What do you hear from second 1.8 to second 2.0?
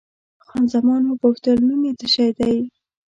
یې